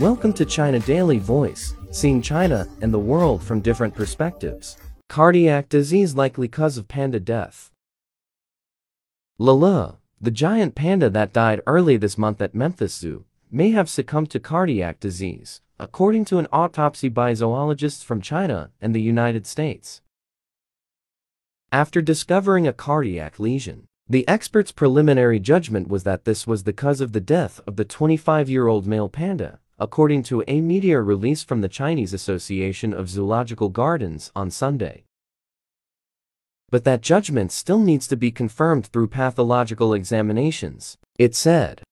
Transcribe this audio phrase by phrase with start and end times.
[0.00, 4.76] Welcome to China Daily Voice, seeing China and the world from different perspectives.
[5.08, 7.72] Cardiac disease likely cause of panda death.
[9.38, 13.90] Le Le, the giant panda that died early this month at Memphis Zoo, may have
[13.90, 19.48] succumbed to cardiac disease, according to an autopsy by zoologists from China and the United
[19.48, 20.00] States.
[21.72, 27.00] After discovering a cardiac lesion, the expert's preliminary judgment was that this was the cause
[27.00, 31.68] of the death of the 25-year-old male panda, according to a media release from the
[31.68, 35.04] Chinese Association of Zoological Gardens on Sunday.
[36.70, 41.82] But that judgment still needs to be confirmed through pathological examinations, it said.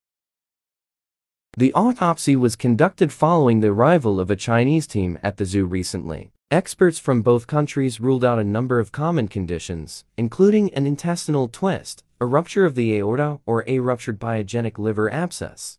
[1.56, 6.30] The autopsy was conducted following the arrival of a Chinese team at the zoo recently.
[6.50, 12.04] Experts from both countries ruled out a number of common conditions, including an intestinal twist,
[12.20, 15.78] a rupture of the aorta, or a ruptured pyogenic liver abscess.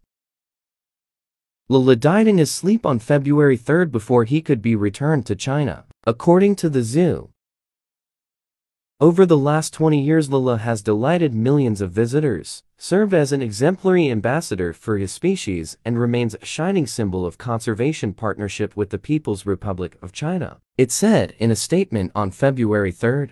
[1.70, 5.36] Le Le died in his sleep on February 3 before he could be returned to
[5.36, 7.30] China, according to the zoo.
[9.02, 13.42] Over the last 20 years Le Le has delighted millions of visitors, served as an
[13.42, 18.98] exemplary ambassador for his species and remains a shining symbol of conservation partnership with the
[18.98, 23.28] People's Republic of China, it said in a statement on February 3.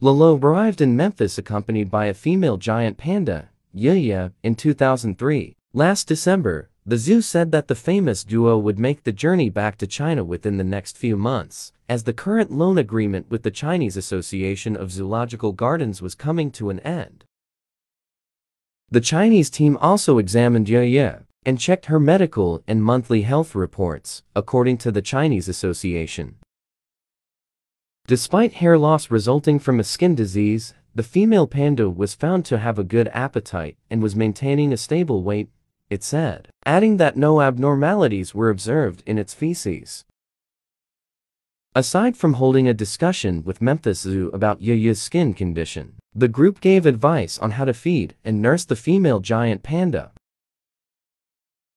[0.00, 5.55] Le Le arrived in Memphis accompanied by a female giant panda, Ya Ya, in 2003.
[5.76, 9.86] Last December, the zoo said that the famous duo would make the journey back to
[9.86, 14.74] China within the next few months, as the current loan agreement with the Chinese Association
[14.74, 17.24] of Zoological Gardens was coming to an end.
[18.90, 24.22] The Chinese team also examined Ya Ya and checked her medical and monthly health reports,
[24.34, 26.36] according to the Chinese Association.
[28.06, 32.78] Despite hair loss resulting from a skin disease, the female panda was found to have
[32.78, 35.50] a good appetite and was maintaining a stable weight
[35.88, 40.04] it said, adding that no abnormalities were observed in its feces.
[41.74, 46.60] Aside from holding a discussion with Memphis Zoo about Ya Ya's skin condition, the group
[46.60, 50.12] gave advice on how to feed and nurse the female giant panda.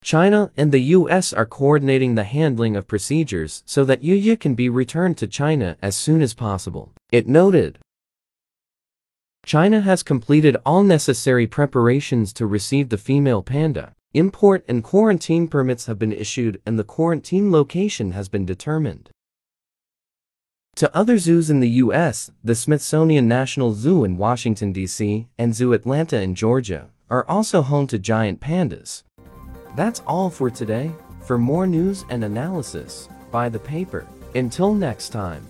[0.01, 4.55] China and the US are coordinating the handling of procedures so that Ya Ya can
[4.55, 7.77] be returned to China as soon as possible, it noted.
[9.45, 13.93] China has completed all necessary preparations to receive the female panda.
[14.15, 19.11] Import and quarantine permits have been issued and the quarantine location has been determined.
[20.75, 25.73] Two other zoos in the U.S., the Smithsonian National Zoo in Washington, D.C., and Zoo
[25.73, 29.03] Atlanta in Georgia, are also home to giant pandas.
[29.75, 30.91] That's all for today.
[31.25, 34.07] For more news and analysis, buy the paper.
[34.33, 35.45] Until next time.